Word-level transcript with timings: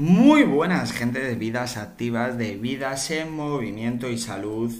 Muy 0.00 0.44
buenas 0.44 0.92
gente 0.92 1.20
de 1.20 1.34
vidas 1.34 1.76
activas, 1.76 2.38
de 2.38 2.56
vidas 2.56 3.10
en 3.10 3.36
movimiento 3.36 4.08
y 4.08 4.16
salud 4.16 4.72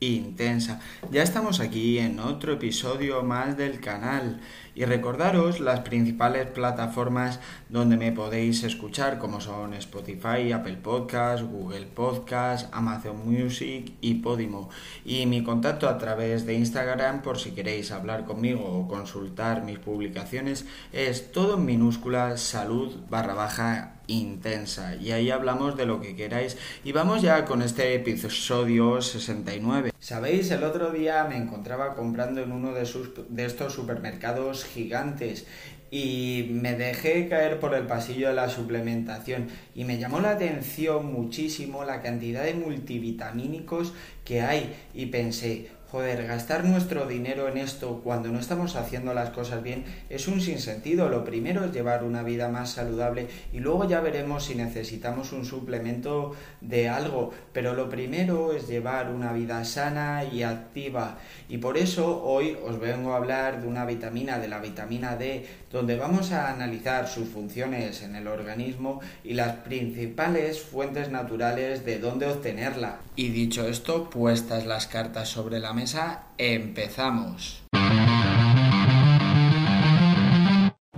intensa. 0.00 0.80
Ya 1.10 1.22
estamos 1.22 1.60
aquí 1.60 1.98
en 1.98 2.20
otro 2.20 2.52
episodio 2.52 3.22
más 3.22 3.56
del 3.56 3.80
canal 3.80 4.38
y 4.76 4.84
recordaros 4.84 5.58
las 5.58 5.80
principales 5.80 6.46
plataformas 6.46 7.40
donde 7.70 7.96
me 7.96 8.12
podéis 8.12 8.62
escuchar 8.62 9.18
como 9.18 9.40
son 9.40 9.72
Spotify, 9.72 10.52
Apple 10.52 10.76
Podcast, 10.82 11.42
Google 11.44 11.86
Podcast, 11.86 12.68
Amazon 12.72 13.22
Music 13.24 13.94
y 14.02 14.16
Podimo. 14.16 14.68
Y 15.04 15.24
mi 15.24 15.42
contacto 15.42 15.88
a 15.88 15.96
través 15.96 16.44
de 16.44 16.54
Instagram 16.54 17.22
por 17.22 17.38
si 17.38 17.52
queréis 17.52 17.90
hablar 17.90 18.26
conmigo 18.26 18.64
o 18.64 18.86
consultar 18.86 19.64
mis 19.64 19.78
publicaciones 19.78 20.66
es 20.92 21.32
todo 21.32 21.54
en 21.54 21.64
minúscula 21.64 22.36
salud 22.36 22.94
barra 23.08 23.32
baja 23.32 23.94
intensa. 24.08 24.94
Y 24.96 25.12
ahí 25.12 25.30
hablamos 25.30 25.76
de 25.78 25.86
lo 25.86 26.02
que 26.02 26.14
queráis. 26.14 26.58
Y 26.84 26.92
vamos 26.92 27.22
ya 27.22 27.46
con 27.46 27.62
este 27.62 27.94
episodio 27.94 29.00
69 29.00 29.90
sabéis 30.06 30.52
el 30.52 30.62
otro 30.62 30.92
día 30.92 31.24
me 31.24 31.36
encontraba 31.36 31.96
comprando 31.96 32.40
en 32.40 32.52
uno 32.52 32.72
de, 32.72 32.86
sus, 32.86 33.10
de 33.28 33.44
estos 33.44 33.72
supermercados 33.72 34.64
gigantes 34.66 35.46
y 35.90 36.48
me 36.50 36.74
dejé 36.74 37.28
caer 37.28 37.60
por 37.60 37.74
el 37.74 37.86
pasillo 37.86 38.28
de 38.28 38.34
la 38.34 38.48
suplementación 38.48 39.48
y 39.74 39.84
me 39.84 39.98
llamó 39.98 40.20
la 40.20 40.30
atención 40.30 41.12
muchísimo 41.12 41.84
la 41.84 42.02
cantidad 42.02 42.42
de 42.42 42.54
multivitamínicos 42.54 43.94
que 44.24 44.42
hay 44.42 44.74
y 44.94 45.06
pensé 45.06 45.68
joder, 45.90 46.26
gastar 46.26 46.64
nuestro 46.64 47.06
dinero 47.06 47.48
en 47.48 47.58
esto 47.58 48.00
cuando 48.02 48.30
no 48.30 48.40
estamos 48.40 48.76
haciendo 48.76 49.14
las 49.14 49.30
cosas 49.30 49.62
bien 49.62 49.84
es 50.10 50.28
un 50.28 50.40
sinsentido. 50.40 51.08
Lo 51.08 51.24
primero 51.24 51.64
es 51.64 51.72
llevar 51.72 52.04
una 52.04 52.22
vida 52.22 52.48
más 52.48 52.70
saludable 52.70 53.28
y 53.52 53.60
luego 53.60 53.88
ya 53.88 54.00
veremos 54.00 54.44
si 54.44 54.54
necesitamos 54.54 55.32
un 55.32 55.44
suplemento 55.44 56.34
de 56.60 56.88
algo. 56.88 57.32
Pero 57.52 57.74
lo 57.74 57.88
primero 57.88 58.52
es 58.52 58.66
llevar 58.66 59.10
una 59.10 59.32
vida 59.32 59.64
sana 59.64 60.24
y 60.24 60.42
activa. 60.42 61.18
Y 61.48 61.58
por 61.58 61.78
eso 61.78 62.22
hoy 62.22 62.56
os 62.64 62.80
vengo 62.80 63.12
a 63.12 63.18
hablar 63.18 63.62
de 63.62 63.68
una 63.68 63.84
vitamina, 63.84 64.38
de 64.38 64.48
la 64.48 64.58
vitamina 64.58 65.16
D, 65.16 65.46
donde 65.70 65.96
vamos 65.96 66.32
a 66.32 66.50
analizar 66.50 67.06
sus 67.06 67.28
funciones 67.28 68.02
en 68.02 68.16
el 68.16 68.26
organismo 68.26 69.00
y 69.22 69.34
las 69.34 69.56
principales 69.58 70.60
fuentes 70.60 71.10
naturales 71.10 71.84
de 71.84 71.98
dónde 71.98 72.26
obtenerla. 72.26 72.98
Y 73.14 73.28
dicho 73.28 73.66
esto, 73.66 74.10
puestas 74.10 74.66
las 74.66 74.86
cartas 74.86 75.28
sobre 75.28 75.60
la 75.60 75.72
mesa, 75.76 76.22
empezamos. 76.38 77.62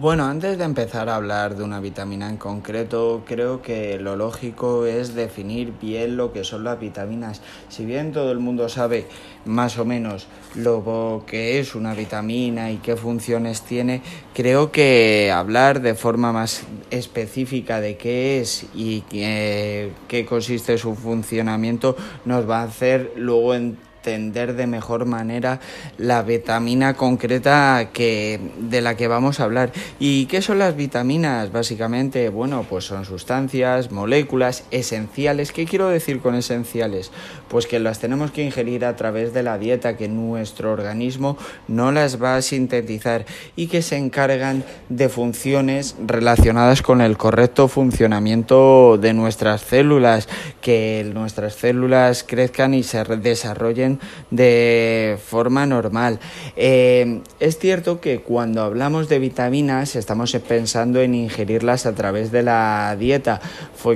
Bueno, 0.01 0.27
antes 0.27 0.57
de 0.57 0.63
empezar 0.63 1.09
a 1.09 1.17
hablar 1.17 1.57
de 1.57 1.65
una 1.65 1.81
vitamina 1.81 2.31
en 2.31 2.37
concreto, 2.37 3.25
creo 3.27 3.61
que 3.61 3.99
lo 3.99 4.15
lógico 4.15 4.87
es 4.87 5.17
definir 5.17 5.73
bien 5.83 6.17
lo 6.17 6.33
que 6.33 6.45
son 6.45 6.63
las 6.63 6.79
vitaminas. 6.79 7.43
Si 7.69 7.85
bien 7.85 8.13
todo 8.13 8.31
el 8.31 8.39
mundo 8.39 8.69
sabe 8.69 9.07
más 9.45 9.77
o 9.79 9.85
menos 9.85 10.29
lo 10.55 11.25
que 11.27 11.59
es 11.59 11.75
una 11.75 11.95
vitamina 11.95 12.71
y 12.71 12.77
qué 12.77 12.95
funciones 12.95 13.63
tiene, 13.63 14.01
creo 14.33 14.71
que 14.71 15.33
hablar 15.35 15.81
de 15.81 15.97
forma 15.97 16.33
más 16.33 16.63
específica 16.93 17.81
de 17.81 17.97
qué 17.97 18.41
es 18.41 18.67
y 18.77 19.01
qué, 19.11 19.91
qué 20.07 20.25
consiste 20.25 20.79
su 20.79 20.95
funcionamiento 20.95 21.97
nos 22.25 22.49
va 22.49 22.61
a 22.61 22.67
hacer 22.67 23.15
luego 23.17 23.57
en 23.57 23.88
entender 23.99 24.55
de 24.55 24.67
mejor 24.67 25.07
manera 25.07 25.61
la 25.99 26.23
vitamina 26.23 26.95
concreta 26.95 27.91
que, 27.93 28.41
de 28.59 28.81
la 28.81 28.97
que 28.97 29.09
vamos 29.09 29.41
a 29.41 29.45
hablar. 29.45 29.73
¿Y 29.99 30.27
qué 30.27 30.41
son 30.41 30.59
las 30.59 30.77
vitaminas? 30.77 31.51
Básicamente, 31.53 32.29
bueno, 32.29 32.65
pues 32.69 32.85
son 32.85 33.05
sustancias, 33.05 33.91
moléculas 33.91 34.65
esenciales. 34.71 35.53
¿Qué 35.53 35.67
quiero 35.67 35.89
decir 35.89 36.21
con 36.21 36.35
esenciales? 36.35 37.11
Pues 37.49 37.67
que 37.67 37.81
las 37.81 37.99
tenemos 37.99 38.31
que 38.31 38.45
ingerir 38.45 38.85
a 38.85 38.97
través 38.97 39.33
de 39.35 39.43
la 39.43 39.59
dieta, 39.59 39.97
que 39.97 40.09
nuestro 40.09 40.73
organismo 40.73 41.37
no 41.67 41.91
las 41.91 42.23
va 42.23 42.37
a 42.37 42.43
sintetizar 42.43 43.27
y 43.57 43.67
que 43.67 43.83
se 43.83 43.97
encargan 43.97 44.65
de 44.89 45.09
funciones 45.09 45.97
relacionadas 46.07 46.83
con 46.83 47.01
el 47.01 47.17
correcto 47.17 47.69
funcionamiento 47.69 48.97
de 48.99 49.13
nuestras 49.13 49.63
células, 49.63 50.29
que 50.61 51.11
nuestras 51.13 51.55
células 51.55 52.25
crezcan 52.25 52.75
y 52.75 52.83
se 52.83 53.03
desarrollen 53.05 53.88
de 54.31 55.17
forma 55.25 55.67
normal. 55.67 56.19
Eh, 56.57 57.21
es 57.41 57.59
cierto 57.59 58.01
que 58.01 58.21
cuando 58.21 58.63
hablamos 58.63 59.09
de 59.09 59.19
vitaminas 59.19 59.97
estamos 59.97 60.37
pensando 60.47 61.01
en 61.01 61.15
ingerirlas 61.15 61.87
a 61.87 61.95
través 61.95 62.31
de 62.33 62.43
la 62.43 62.97
dieta 62.99 63.41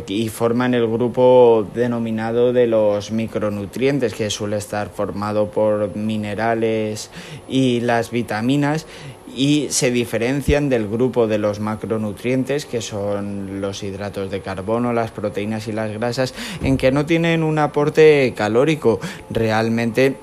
y 0.06 0.28
forman 0.28 0.74
el 0.74 0.86
grupo 0.86 1.66
denominado 1.74 2.52
de 2.52 2.66
los 2.66 3.10
micronutrientes 3.10 4.14
que 4.14 4.30
suele 4.30 4.56
estar 4.56 4.88
formado 4.88 5.50
por 5.50 5.96
minerales 5.96 7.10
y 7.48 7.80
las 7.80 8.10
vitaminas 8.10 8.86
y 9.34 9.68
se 9.70 9.90
diferencian 9.90 10.68
del 10.68 10.88
grupo 10.88 11.26
de 11.26 11.38
los 11.38 11.60
macronutrientes, 11.60 12.66
que 12.66 12.80
son 12.80 13.60
los 13.60 13.82
hidratos 13.82 14.30
de 14.30 14.40
carbono, 14.40 14.92
las 14.92 15.10
proteínas 15.10 15.68
y 15.68 15.72
las 15.72 15.92
grasas, 15.92 16.34
en 16.62 16.76
que 16.76 16.92
no 16.92 17.06
tienen 17.06 17.42
un 17.42 17.58
aporte 17.58 18.32
calórico. 18.36 19.00
Realmente 19.30 20.16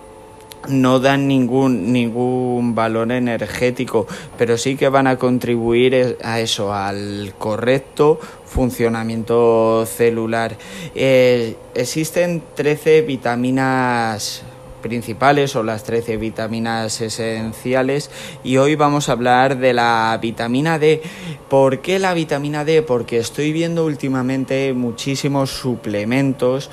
no 0.68 1.00
dan 1.00 1.28
ningún, 1.28 1.92
ningún 1.94 2.75
valor 2.75 3.12
energético, 3.12 4.08
pero 4.38 4.58
sí 4.58 4.75
que 4.75 4.90
van 4.90 5.08
a 5.08 5.18
contribuir 5.18 6.18
a 6.24 6.40
eso, 6.40 6.74
al 6.74 7.34
correcto 7.38 8.19
funcionamiento 8.46 9.86
celular. 9.86 10.58
Eh, 10.96 11.56
existen 11.75 12.44
13 12.56 13.02
vitaminas 13.03 14.44
principales 14.81 15.56
o 15.56 15.63
las 15.63 15.84
13 15.84 16.17
vitaminas 16.17 17.01
esenciales 17.01 18.09
y 18.44 18.57
hoy 18.57 18.75
vamos 18.75 19.09
a 19.09 19.13
hablar 19.13 19.57
de 19.57 19.73
la 19.73 20.17
vitamina 20.22 20.79
D. 20.79 21.01
¿Por 21.50 21.79
qué 21.79 22.00
la 22.00 22.13
vitamina 22.13 22.66
D? 22.66 22.81
Porque 22.81 23.18
estoy 23.18 23.51
viendo 23.51 23.85
últimamente 23.85 24.73
muchísimos 24.73 25.50
suplementos 25.50 26.69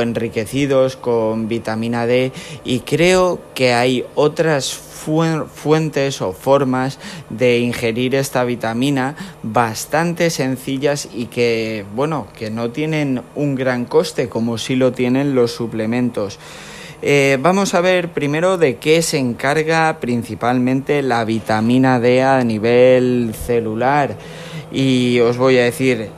enriquecidos 0.00 0.96
con 0.96 1.48
vitamina 1.48 2.06
D 2.06 2.32
y 2.64 2.80
creo 2.80 3.40
que 3.54 3.72
hay 3.72 4.04
otras 4.14 4.74
fuentes 4.74 6.20
o 6.20 6.32
formas 6.32 6.98
de 7.30 7.58
ingerir 7.60 8.14
esta 8.14 8.44
vitamina 8.44 9.16
bastante 9.42 10.28
sencillas 10.28 11.08
y 11.14 11.26
que 11.26 11.86
bueno 11.94 12.28
que 12.38 12.50
no 12.50 12.70
tienen 12.70 13.22
un 13.34 13.54
gran 13.54 13.86
coste 13.86 14.28
como 14.28 14.58
si 14.58 14.76
lo 14.76 14.92
tienen 14.92 15.34
los 15.34 15.52
suplementos. 15.52 16.38
Eh, 17.02 17.38
vamos 17.40 17.74
a 17.74 17.80
ver 17.80 18.10
primero 18.10 18.58
de 18.58 18.76
qué 18.76 19.00
se 19.00 19.18
encarga 19.18 19.98
principalmente 20.00 21.02
la 21.02 21.24
vitamina 21.24 21.98
D 21.98 22.22
a 22.22 22.44
nivel 22.44 23.34
celular. 23.46 24.16
Y 24.70 25.18
os 25.20 25.38
voy 25.38 25.58
a 25.58 25.64
decir 25.64 26.10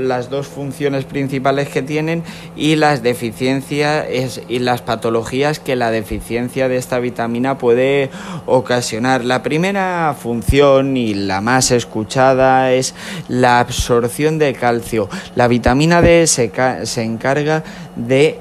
las 0.00 0.28
dos 0.28 0.48
funciones 0.48 1.04
principales 1.04 1.68
que 1.68 1.82
tienen 1.82 2.24
y 2.56 2.76
las 2.76 3.02
deficiencias 3.02 4.40
y 4.48 4.58
las 4.58 4.82
patologías 4.82 5.60
que 5.60 5.76
la 5.76 5.90
deficiencia 5.90 6.68
de 6.68 6.76
esta 6.76 6.98
vitamina 6.98 7.56
puede 7.56 8.10
ocasionar. 8.46 9.24
La 9.24 9.42
primera 9.42 10.14
función 10.20 10.96
y 10.96 11.14
la 11.14 11.40
más 11.40 11.70
escuchada 11.70 12.72
es 12.72 12.94
la 13.28 13.60
absorción 13.60 14.38
de 14.38 14.52
calcio. 14.52 15.08
La 15.36 15.48
vitamina 15.48 16.02
D 16.02 16.26
se, 16.26 16.52
se 16.84 17.02
encarga 17.02 17.62
de 17.96 18.38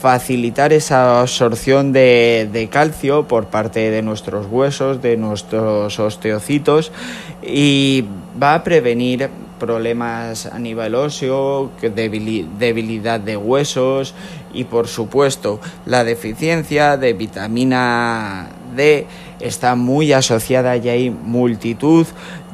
facilitar 0.00 0.72
esa 0.72 1.20
absorción 1.20 1.92
de, 1.92 2.68
calcio 2.72 3.28
por 3.28 3.46
parte 3.46 3.90
de 3.90 4.02
nuestros 4.02 4.46
huesos, 4.46 5.02
de 5.02 5.16
nuestros 5.16 5.98
osteocitos 5.98 6.90
y 7.42 8.04
va 8.42 8.54
a 8.54 8.64
prevenir 8.64 9.28
problemas 9.58 10.46
a 10.46 10.58
nivel 10.58 10.94
óseo, 10.94 11.70
debilidad 11.82 13.20
de 13.20 13.36
huesos 13.36 14.14
y 14.54 14.64
por 14.64 14.88
supuesto 14.88 15.60
la 15.84 16.02
deficiencia 16.02 16.96
de 16.96 17.12
vitamina 17.12 18.48
D 18.74 19.06
está 19.40 19.74
muy 19.74 20.14
asociada 20.14 20.78
y 20.78 20.88
hay 20.88 21.10
multitud 21.10 22.06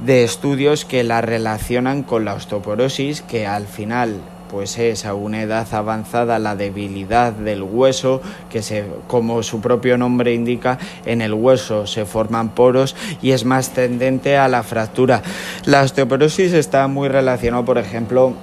de 0.05 0.25
estudios 0.25 0.85
que 0.85 1.05
la 1.05 1.21
relacionan 1.21 2.03
con 2.03 2.25
la 2.25 2.35
osteoporosis 2.35 3.23
que 3.23 3.47
al 3.47 3.67
final 3.67 4.21
pues 4.51 4.79
es 4.79 5.05
a 5.05 5.15
una 5.15 5.43
edad 5.43 5.67
avanzada 5.73 6.39
la 6.39 6.57
debilidad 6.57 7.33
del 7.33 7.63
hueso, 7.63 8.21
que 8.51 8.63
se, 8.63 8.85
como 9.07 9.43
su 9.43 9.61
propio 9.61 9.99
nombre 9.99 10.35
indica, 10.35 10.79
en 11.05 11.21
el 11.21 11.35
hueso 11.35 11.87
se 11.87 12.05
forman 12.07 12.51
poros 12.51 12.97
y 13.23 13.33
es 13.33 13.45
más 13.45 13.71
tendente 13.71 14.37
a 14.37 14.49
la 14.49 14.63
fractura. 14.63 15.23
La 15.65 15.83
osteoporosis 15.83 16.53
está 16.53 16.87
muy 16.89 17.09
relacionada, 17.09 17.65
por 17.65 17.79
ejemplo, 17.79 18.35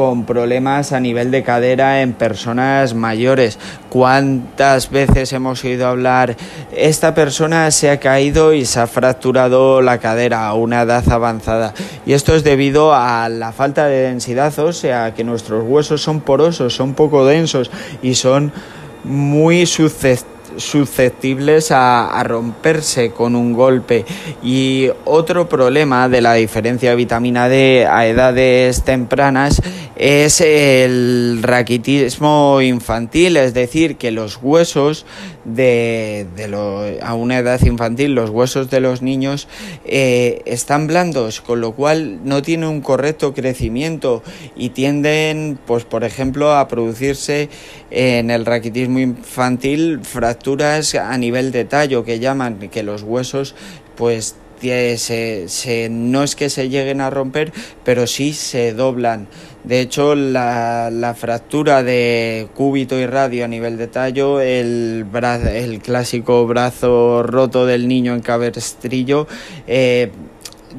con 0.00 0.24
problemas 0.24 0.92
a 0.92 0.98
nivel 0.98 1.30
de 1.30 1.42
cadera 1.42 2.00
en 2.00 2.14
personas 2.14 2.94
mayores. 2.94 3.58
¿Cuántas 3.90 4.88
veces 4.88 5.30
hemos 5.34 5.62
oído 5.62 5.86
hablar? 5.86 6.38
Esta 6.72 7.14
persona 7.14 7.70
se 7.70 7.90
ha 7.90 8.00
caído 8.00 8.54
y 8.54 8.64
se 8.64 8.80
ha 8.80 8.86
fracturado 8.86 9.82
la 9.82 9.98
cadera 9.98 10.46
a 10.46 10.54
una 10.54 10.80
edad 10.80 11.06
avanzada. 11.12 11.74
Y 12.06 12.14
esto 12.14 12.34
es 12.34 12.44
debido 12.44 12.94
a 12.94 13.28
la 13.28 13.52
falta 13.52 13.88
de 13.88 14.04
densidad 14.04 14.58
ósea, 14.58 15.12
que 15.12 15.22
nuestros 15.22 15.64
huesos 15.66 16.00
son 16.00 16.22
porosos, 16.22 16.74
son 16.74 16.94
poco 16.94 17.26
densos 17.26 17.70
y 18.00 18.14
son 18.14 18.54
muy 19.04 19.66
susceptibles 20.56 21.70
a, 21.72 22.22
romperse 22.24 23.10
con 23.10 23.34
un 23.36 23.52
golpe. 23.52 24.04
Y 24.42 24.88
otro 25.04 25.48
problema 25.48 26.08
de 26.08 26.20
la 26.20 26.34
diferencia 26.34 26.90
de 26.90 26.96
vitamina 26.96 27.48
D 27.48 27.86
a 27.90 28.06
edades 28.06 28.82
tempranas 28.82 29.60
es 30.00 30.40
el 30.40 31.40
raquitismo 31.42 32.62
infantil, 32.62 33.36
es 33.36 33.52
decir, 33.52 33.96
que 33.96 34.10
los 34.10 34.38
huesos 34.40 35.04
de, 35.44 36.26
a 37.02 37.12
una 37.12 37.36
edad 37.36 37.60
infantil, 37.60 38.14
los 38.14 38.30
huesos 38.30 38.70
de 38.70 38.80
los 38.80 39.02
niños 39.02 39.46
eh, 39.84 40.40
están 40.46 40.86
blandos, 40.86 41.42
con 41.42 41.60
lo 41.60 41.72
cual 41.72 42.20
no 42.24 42.40
tienen 42.40 42.70
un 42.70 42.80
correcto 42.80 43.34
crecimiento 43.34 44.22
y 44.56 44.70
tienden, 44.70 45.58
pues 45.66 45.84
por 45.84 46.02
ejemplo, 46.02 46.54
a 46.54 46.66
producirse 46.66 47.50
en 47.90 48.30
el 48.30 48.46
raquitismo 48.46 49.00
infantil 49.00 50.00
fracturas 50.02 50.94
a 50.94 51.18
nivel 51.18 51.52
de 51.52 51.66
tallo 51.66 52.04
que 52.04 52.20
llaman 52.20 52.70
que 52.70 52.82
los 52.82 53.02
huesos 53.02 53.54
pues 53.96 54.34
se, 54.60 55.88
no 55.90 56.22
es 56.22 56.36
que 56.36 56.50
se 56.50 56.68
lleguen 56.68 57.00
a 57.00 57.10
romper, 57.10 57.52
pero 57.84 58.06
sí 58.06 58.32
se 58.32 58.72
doblan. 58.72 59.28
De 59.64 59.80
hecho, 59.80 60.14
la, 60.14 60.90
la, 60.90 61.14
fractura 61.14 61.82
de 61.82 62.48
cúbito 62.54 62.98
y 62.98 63.06
radio 63.06 63.44
a 63.44 63.48
nivel 63.48 63.76
de 63.76 63.88
tallo, 63.88 64.40
el, 64.40 65.04
el 65.52 65.80
clásico 65.80 66.46
brazo 66.46 67.22
roto 67.22 67.66
del 67.66 67.86
niño 67.86 68.14
en 68.14 68.20
cabestrillo, 68.20 69.26
eh, 69.66 70.10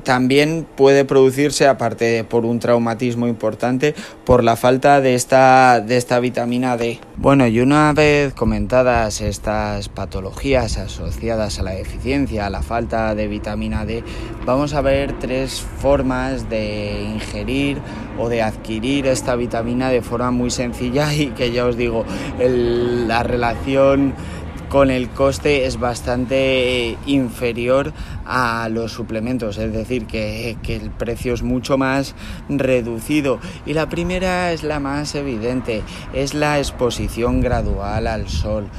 también 0.04 0.68
puede 0.76 1.06
producirse, 1.06 1.68
aparte 1.68 2.24
por 2.24 2.46
un 2.46 2.60
traumatismo 2.60 3.28
importante, 3.28 3.96
por 4.26 4.44
la 4.44 4.56
falta 4.56 5.02
de 5.02 5.16
esta, 5.16 5.80
de 5.82 5.98
esta 5.98 6.20
vitamina 6.20 6.78
D. 6.78 7.00
Bueno, 7.18 7.48
y 7.48 7.60
una 7.60 7.94
vez 7.94 8.34
comentadas 8.34 9.22
estas 9.22 9.90
patologías 9.90 10.78
asociadas 10.78 11.60
a 11.60 11.64
la 11.64 11.72
deficiencia, 11.72 12.48
a 12.48 12.50
la 12.50 12.62
falta 12.62 13.16
de 13.16 13.28
vitamina 13.28 13.86
D, 13.86 14.04
vamos 14.46 14.74
a 14.74 14.82
ver 14.82 15.18
tres 15.20 15.62
formas 15.62 16.50
de 16.50 17.04
ingerir 17.04 17.78
o 18.18 18.30
de 18.30 18.42
adquirir 18.42 19.08
esta 19.08 19.36
vitamina 19.36 19.90
de 19.90 20.02
forma 20.02 20.32
muy 20.32 20.52
sencilla 20.52 21.14
y 21.14 21.28
que 21.28 21.52
ya 21.52 21.66
os 21.66 21.78
digo, 21.78 22.06
la 22.40 23.24
relación 23.24 24.14
con 24.72 24.90
el 24.90 25.10
coste 25.10 25.66
es 25.66 25.82
bastante 25.82 26.98
inferior 27.06 27.92
a 28.26 28.70
los 28.70 28.94
suplementos, 28.94 29.58
es 29.58 29.74
decir, 29.74 30.06
que, 30.06 30.56
el 30.66 30.90
precio 30.92 31.34
es 31.34 31.44
mucho 31.44 31.78
más 31.78 32.16
reducido. 32.48 33.40
Y 33.66 33.74
la 33.74 33.90
primera 33.90 34.54
es 34.54 34.64
la 34.64 34.80
más 34.80 35.14
evidente, 35.16 35.84
es 36.14 36.34
la 36.34 36.58
exposición 36.58 37.42
gradual 37.42 38.08
al 38.08 38.30
sol. 38.30 38.70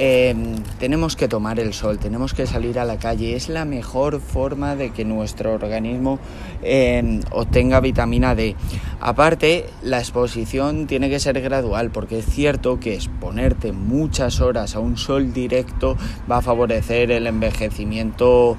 Em, 0.00 0.54
tenemos 0.78 1.16
que 1.16 1.26
tomar 1.26 1.58
el 1.58 1.74
sol, 1.74 1.98
tenemos 1.98 2.32
que 2.32 2.46
salir 2.46 2.78
a 2.78 2.84
la 2.84 3.00
calle. 3.00 3.34
Es 3.34 3.48
la 3.48 3.64
mejor 3.64 4.20
forma 4.20 4.76
de 4.76 4.90
que 4.90 5.04
nuestro 5.04 5.52
organismo 5.52 6.20
em, 6.62 7.20
obtenga 7.32 7.80
vitamina 7.80 8.36
D. 8.36 8.54
Aparte, 9.00 9.66
la 9.82 9.98
exposición 9.98 10.86
tiene 10.86 11.10
que 11.10 11.18
ser 11.18 11.40
gradual 11.40 11.90
porque 11.90 12.20
es 12.20 12.26
cierto 12.26 12.78
que 12.78 12.94
exponerte 12.94 13.72
muchas 13.72 14.40
horas 14.40 14.76
a 14.76 14.78
un 14.78 14.96
sol 14.96 15.32
directo 15.32 15.96
va 16.30 16.36
a 16.36 16.42
favorecer 16.42 17.10
el 17.10 17.26
envejecimiento 17.26 18.56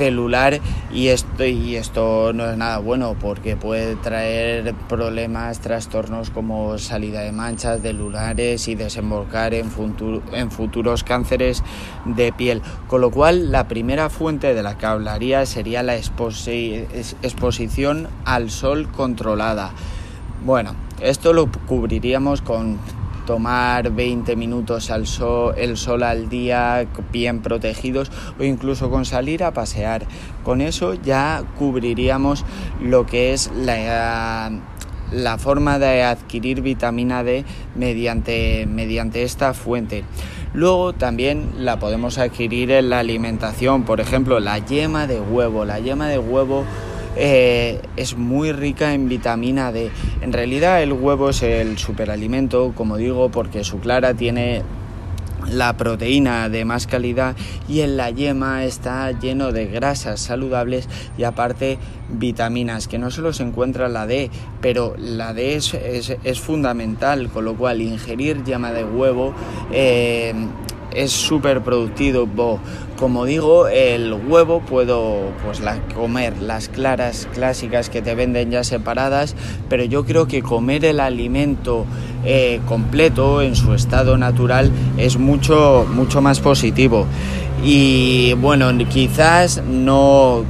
celular 0.00 0.60
y 0.94 1.08
esto, 1.08 1.44
y 1.44 1.76
esto 1.76 2.32
no 2.32 2.48
es 2.48 2.56
nada 2.56 2.78
bueno 2.78 3.16
porque 3.20 3.54
puede 3.54 3.96
traer 3.96 4.74
problemas, 4.88 5.60
trastornos 5.60 6.30
como 6.30 6.78
salida 6.78 7.20
de 7.20 7.32
manchas 7.32 7.82
de 7.82 7.92
lunares 7.92 8.66
y 8.68 8.76
desembocar 8.76 9.52
en, 9.52 9.70
en 10.32 10.50
futuros 10.50 11.04
cánceres 11.04 11.62
de 12.06 12.32
piel. 12.32 12.62
Con 12.88 13.02
lo 13.02 13.10
cual 13.10 13.52
la 13.52 13.68
primera 13.68 14.08
fuente 14.08 14.54
de 14.54 14.62
la 14.62 14.78
que 14.78 14.86
hablaría 14.86 15.44
sería 15.44 15.82
la 15.82 15.96
exposición 15.96 18.08
al 18.24 18.50
sol 18.50 18.88
controlada. 18.90 19.72
Bueno, 20.46 20.74
esto 21.02 21.34
lo 21.34 21.50
cubriríamos 21.66 22.40
con 22.40 22.78
tomar 23.26 23.90
20 23.92 24.36
minutos 24.36 24.90
al 24.90 25.06
sol, 25.06 25.54
el 25.56 25.76
sol 25.76 26.02
al 26.02 26.28
día 26.28 26.86
bien 27.12 27.40
protegidos 27.40 28.10
o 28.38 28.44
incluso 28.44 28.90
con 28.90 29.04
salir 29.04 29.44
a 29.44 29.52
pasear. 29.52 30.04
Con 30.44 30.60
eso 30.60 30.94
ya 30.94 31.42
cubriríamos 31.58 32.44
lo 32.80 33.06
que 33.06 33.32
es 33.32 33.50
la, 33.54 34.50
la 35.12 35.38
forma 35.38 35.78
de 35.78 36.02
adquirir 36.02 36.62
vitamina 36.62 37.22
D 37.22 37.44
mediante, 37.74 38.66
mediante 38.66 39.22
esta 39.22 39.54
fuente. 39.54 40.04
Luego 40.52 40.92
también 40.92 41.50
la 41.58 41.78
podemos 41.78 42.18
adquirir 42.18 42.72
en 42.72 42.90
la 42.90 42.98
alimentación, 42.98 43.84
por 43.84 44.00
ejemplo, 44.00 44.40
la 44.40 44.58
yema 44.58 45.06
de 45.06 45.20
huevo. 45.20 45.64
La 45.64 45.78
yema 45.78 46.08
de 46.08 46.18
huevo 46.18 46.64
eh, 47.22 47.82
es 47.96 48.16
muy 48.16 48.50
rica 48.52 48.94
en 48.94 49.06
vitamina 49.08 49.72
D. 49.72 49.90
En 50.22 50.32
realidad 50.32 50.82
el 50.82 50.94
huevo 50.94 51.28
es 51.28 51.42
el 51.42 51.76
superalimento, 51.76 52.72
como 52.74 52.96
digo, 52.96 53.30
porque 53.30 53.62
su 53.62 53.78
clara 53.78 54.14
tiene 54.14 54.62
la 55.50 55.76
proteína 55.76 56.48
de 56.48 56.64
más 56.64 56.86
calidad 56.86 57.36
y 57.68 57.80
en 57.80 57.98
la 57.98 58.10
yema 58.10 58.64
está 58.64 59.10
lleno 59.12 59.52
de 59.52 59.66
grasas 59.66 60.20
saludables 60.20 60.88
y 61.18 61.24
aparte 61.24 61.78
vitaminas 62.08 62.88
que 62.88 62.98
no 62.98 63.10
solo 63.10 63.32
se 63.32 63.42
encuentra 63.42 63.88
la 63.88 64.06
D 64.06 64.30
pero 64.60 64.94
la 64.98 65.32
D 65.32 65.56
es, 65.56 65.74
es, 65.74 66.40
fundamental 66.40 67.30
con 67.30 67.46
lo 67.46 67.56
cual 67.56 67.80
ingerir 67.80 68.44
yema 68.44 68.72
de 68.72 68.84
huevo 68.84 69.34
eh, 69.72 70.34
es 70.94 71.12
súper 71.12 71.62
productivo. 71.62 72.60
Como 72.98 73.24
digo, 73.24 73.68
el 73.68 74.12
huevo 74.12 74.60
puedo 74.60 75.32
pues 75.44 75.60
la, 75.60 75.78
comer 75.94 76.36
las 76.42 76.68
claras 76.68 77.28
clásicas 77.32 77.88
que 77.88 78.02
te 78.02 78.14
venden 78.14 78.50
ya 78.50 78.62
separadas, 78.62 79.34
pero 79.68 79.84
yo 79.84 80.04
creo 80.04 80.26
que 80.26 80.42
comer 80.42 80.84
el 80.84 81.00
alimento 81.00 81.86
eh, 82.24 82.60
completo 82.66 83.40
en 83.40 83.56
su 83.56 83.72
estado 83.72 84.18
natural 84.18 84.70
es 84.98 85.16
mucho, 85.16 85.86
mucho 85.90 86.20
más 86.20 86.40
positivo. 86.40 87.06
Y 87.62 88.32
bueno, 88.34 88.70
quizás 88.88 89.62
no, 89.62 90.44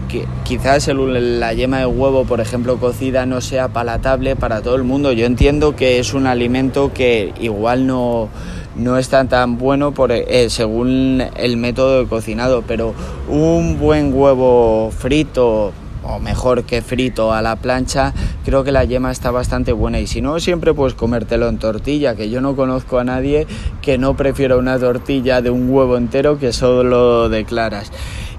quizás 0.44 0.86
la 0.86 1.52
yema 1.52 1.80
de 1.80 1.86
huevo, 1.86 2.24
por 2.24 2.40
ejemplo, 2.40 2.78
cocida 2.78 3.26
no 3.26 3.40
sea 3.40 3.68
palatable 3.68 4.36
para 4.36 4.62
todo 4.62 4.76
el 4.76 4.84
mundo. 4.84 5.10
Yo 5.12 5.26
entiendo 5.26 5.74
que 5.74 5.98
es 5.98 6.14
un 6.14 6.26
alimento 6.26 6.92
que 6.94 7.32
igual 7.40 7.86
no 7.86 8.28
no 8.76 8.96
está 8.96 9.24
tan 9.24 9.58
bueno 9.58 9.92
por, 9.92 10.12
eh, 10.12 10.48
según 10.48 11.22
el 11.36 11.56
método 11.56 12.02
de 12.02 12.08
cocinado, 12.08 12.62
pero 12.66 12.94
un 13.28 13.78
buen 13.78 14.12
huevo 14.14 14.90
frito 14.96 15.72
o 16.02 16.18
mejor 16.18 16.64
que 16.64 16.82
frito 16.82 17.32
a 17.32 17.42
la 17.42 17.56
plancha, 17.56 18.12
creo 18.44 18.64
que 18.64 18.72
la 18.72 18.84
yema 18.84 19.10
está 19.10 19.30
bastante 19.30 19.72
buena 19.72 20.00
y 20.00 20.06
si 20.06 20.20
no 20.20 20.40
siempre 20.40 20.74
puedes 20.74 20.94
comértelo 20.94 21.48
en 21.48 21.58
tortilla, 21.58 22.14
que 22.14 22.30
yo 22.30 22.40
no 22.40 22.56
conozco 22.56 22.98
a 22.98 23.04
nadie 23.04 23.46
que 23.82 23.98
no 23.98 24.16
prefiera 24.16 24.56
una 24.56 24.78
tortilla 24.78 25.42
de 25.42 25.50
un 25.50 25.70
huevo 25.70 25.96
entero 25.96 26.38
que 26.38 26.52
solo 26.52 27.28
de 27.28 27.44
claras. 27.44 27.92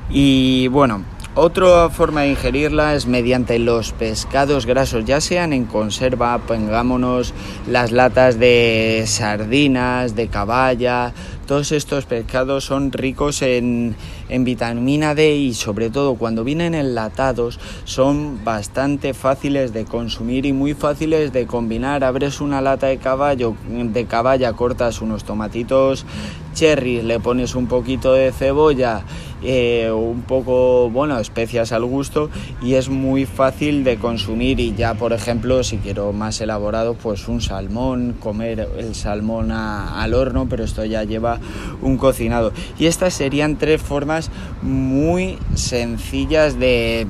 Y 0.10 0.68
bueno, 0.68 1.04
otra 1.34 1.90
forma 1.90 2.22
de 2.22 2.32
ingerirla 2.32 2.94
es 2.94 3.06
mediante 3.06 3.58
los 3.58 3.94
pescados 3.94 4.66
grasos, 4.66 5.06
ya 5.06 5.22
sean 5.22 5.54
en 5.54 5.64
conserva, 5.64 6.38
pongámonos 6.40 7.34
las 7.70 7.94
latas 7.94 8.38
de 8.38 9.06
sardinas, 9.08 10.14
de 10.14 10.28
caballa, 10.28 11.14
todos 11.48 11.72
estos 11.72 12.06
pescados 12.06 12.66
son 12.66 12.92
ricos 12.92 13.42
en, 13.42 13.96
en, 14.30 14.44
vitamina 14.44 15.16
D 15.16 15.36
y 15.36 15.54
sobre 15.54 15.90
todo 15.90 16.16
cuando 16.16 16.44
vienen 16.44 16.74
enlatados 16.74 17.60
son 17.84 18.44
bastante 18.44 19.14
fáciles 19.14 19.74
de 19.74 19.86
consumir 19.86 20.46
y 20.46 20.54
muy 20.54 20.74
fáciles 20.74 21.34
de 21.34 21.48
combinar. 21.48 22.04
Abres 22.04 22.42
una 22.42 22.62
lata 22.62 22.88
de 22.88 22.98
caballo, 22.98 23.56
de 23.70 24.06
caballa, 24.06 24.54
cortas 24.54 25.02
unos 25.02 25.24
tomatitos 25.24 26.06
cherry, 26.54 27.02
le 27.02 27.20
pones 27.20 27.56
un 27.56 27.68
poquito 27.68 28.14
de 28.14 28.32
cebolla, 28.32 29.04
eh, 29.44 29.92
un 29.92 30.22
poco, 30.22 30.90
bueno, 30.90 31.18
especias 31.20 31.72
al 31.72 31.86
gusto 31.86 32.30
y 32.62 32.76
es 32.76 32.90
muy 32.90 33.26
fácil 33.26 33.84
de 33.84 33.98
consumir 33.98 34.60
y 34.60 34.76
ya, 34.76 34.94
por 34.94 35.14
ejemplo, 35.14 35.64
si 35.64 35.78
quiero 35.78 36.14
más 36.14 36.42
elaborado, 36.42 36.94
pues 36.94 37.28
un 37.28 37.42
salmón, 37.42 38.16
comer 38.20 38.68
el 38.78 38.96
salmón 38.96 39.52
al 39.52 40.14
horno, 40.14 40.48
pero 40.50 40.64
esto 40.64 40.86
ya 40.86 41.04
lleva 41.04 41.40
un 41.82 41.98
cocinado. 41.98 42.54
Y 42.78 42.86
estas 42.86 43.14
serían 43.14 43.58
tres 43.58 43.82
formas 43.82 44.32
muy 44.62 45.38
sencillas 45.56 46.60
de 46.60 47.08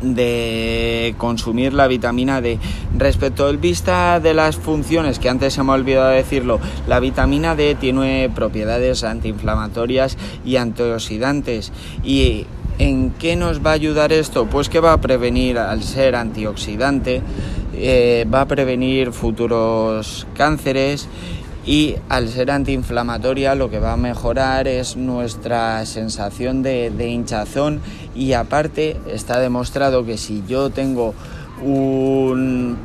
de 0.00 1.14
consumir 1.18 1.72
la 1.72 1.86
vitamina 1.86 2.40
D. 2.40 2.58
Respecto 2.96 3.46
al 3.46 3.58
vista 3.58 4.20
de 4.20 4.34
las 4.34 4.56
funciones, 4.56 5.18
que 5.18 5.28
antes 5.28 5.54
se 5.54 5.62
me 5.62 5.72
ha 5.72 5.74
olvidado 5.74 6.10
decirlo, 6.10 6.60
la 6.86 7.00
vitamina 7.00 7.54
D 7.54 7.74
tiene 7.74 8.30
propiedades 8.34 9.04
antiinflamatorias 9.04 10.16
y 10.44 10.56
antioxidantes. 10.56 11.72
¿Y 12.04 12.46
en 12.78 13.10
qué 13.10 13.36
nos 13.36 13.64
va 13.64 13.70
a 13.70 13.74
ayudar 13.74 14.12
esto? 14.12 14.46
Pues 14.46 14.68
que 14.68 14.80
va 14.80 14.92
a 14.92 15.00
prevenir 15.00 15.58
al 15.58 15.82
ser 15.82 16.14
antioxidante, 16.14 17.22
eh, 17.74 18.26
va 18.32 18.42
a 18.42 18.46
prevenir 18.46 19.12
futuros 19.12 20.26
cánceres 20.34 21.08
y 21.66 21.96
al 22.08 22.28
ser 22.28 22.52
antiinflamatoria 22.52 23.56
lo 23.56 23.68
que 23.68 23.80
va 23.80 23.92
a 23.92 23.96
mejorar 23.96 24.68
es 24.68 24.96
nuestra 24.96 25.84
sensación 25.84 26.62
de, 26.62 27.08
hinchazón. 27.08 27.80
Y 28.14 28.32
aparte 28.34 28.96
está 29.08 29.40
demostrado 29.40 30.06
que 30.06 30.16
si 30.16 30.44
yo 30.46 30.70
tengo 30.70 31.12
un 31.62 32.78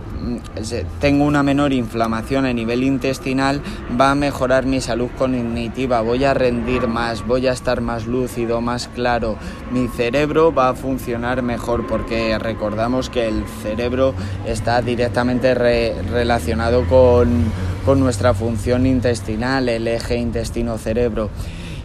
tengo 0.99 1.25
una 1.25 1.41
menor 1.41 1.73
inflamación 1.73 2.45
a 2.45 2.53
nivel 2.53 2.83
intestinal, 2.83 3.61
va 3.99 4.11
a 4.11 4.15
mejorar 4.15 4.67
mi 4.67 4.79
salud 4.79 5.09
cognitiva, 5.17 6.01
voy 6.01 6.23
a 6.25 6.35
rendir 6.35 6.87
más, 6.87 7.25
voy 7.25 7.47
a 7.47 7.53
estar 7.53 7.81
más 7.81 8.05
lúcido, 8.05 8.61
más 8.61 8.87
claro, 8.87 9.35
mi 9.71 9.87
cerebro 9.87 10.53
va 10.53 10.69
a 10.69 10.73
funcionar 10.75 11.41
mejor 11.41 11.87
porque 11.87 12.37
recordamos 12.37 13.09
que 13.09 13.27
el 13.27 13.43
cerebro 13.63 14.13
está 14.45 14.81
directamente 14.83 15.55
relacionado 15.55 16.87
con 16.87 17.45
con 17.85 17.99
nuestra 17.99 18.33
función 18.33 18.85
intestinal, 18.85 19.69
el 19.69 19.87
eje 19.87 20.17
intestino-cerebro. 20.17 21.29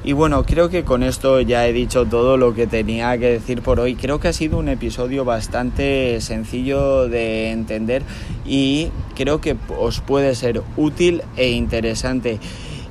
Y 0.04 0.12
bueno, 0.12 0.44
creo 0.44 0.68
que 0.68 0.84
con 0.84 1.02
esto 1.02 1.40
ya 1.40 1.66
he 1.66 1.72
dicho 1.72 2.06
todo 2.06 2.36
lo 2.36 2.54
que 2.54 2.68
tenía 2.68 3.18
que 3.18 3.32
decir 3.32 3.60
por 3.62 3.80
hoy. 3.80 3.96
Creo 3.96 4.20
que 4.20 4.28
ha 4.28 4.32
sido 4.32 4.58
un 4.58 4.68
episodio 4.68 5.24
bastante 5.24 6.20
sencillo 6.20 7.08
de 7.08 7.50
entender 7.50 8.02
y 8.44 8.90
creo 9.16 9.40
que 9.40 9.56
os 9.76 10.00
puede 10.00 10.36
ser 10.36 10.62
útil 10.76 11.22
e 11.36 11.48
interesante. 11.48 12.38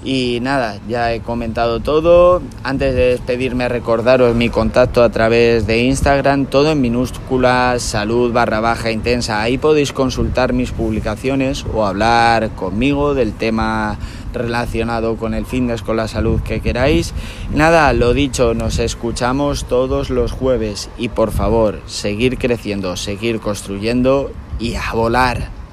Y 0.05 0.39
nada, 0.39 0.77
ya 0.87 1.13
he 1.13 1.21
comentado 1.21 1.79
todo. 1.79 2.39
Antes 2.63 2.93
de 2.93 3.07
despedirme, 3.07 3.67
recordaros 3.67 4.35
mi 4.35 4.49
contacto 4.49 5.01
a 5.01 5.09
través 5.09 5.65
de 5.65 5.79
Instagram, 5.79 6.45
todo 6.45 6.69
en 6.69 6.79
minúsculas, 6.79 7.81
salud 7.81 8.31
barra 8.31 8.59
baja 8.59 8.91
intensa. 8.91 9.41
Ahí 9.41 9.57
podéis 9.57 9.93
consultar 9.93 10.53
mis 10.53 10.71
publicaciones 10.71 11.65
o 11.73 11.87
hablar 11.87 12.51
conmigo 12.51 13.15
del 13.15 13.33
tema 13.33 13.97
relacionado 14.31 15.15
con 15.15 15.33
el 15.33 15.47
fitness, 15.47 15.81
con 15.81 15.97
la 15.97 16.07
salud 16.07 16.39
que 16.41 16.61
queráis. 16.61 17.11
Nada, 17.51 17.91
lo 17.93 18.13
dicho, 18.13 18.53
nos 18.53 18.77
escuchamos 18.77 19.65
todos 19.65 20.11
los 20.11 20.31
jueves 20.31 20.87
y 20.99 21.09
por 21.09 21.31
favor, 21.31 21.81
seguir 21.87 22.37
creciendo, 22.37 22.95
seguir 22.95 23.39
construyendo 23.39 24.31
y 24.59 24.75
a 24.75 24.93
volar. 24.93 25.64